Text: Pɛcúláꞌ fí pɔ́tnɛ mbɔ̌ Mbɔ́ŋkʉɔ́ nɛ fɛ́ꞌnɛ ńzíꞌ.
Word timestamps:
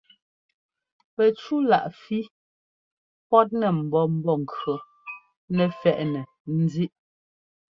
Pɛcúláꞌ 1.15 1.93
fí 2.01 2.17
pɔ́tnɛ 3.29 3.67
mbɔ̌ 3.79 4.03
Mbɔ́ŋkʉɔ́ 4.15 4.77
nɛ 5.55 5.63
fɛ́ꞌnɛ 5.79 6.21
ńzíꞌ. 6.59 6.93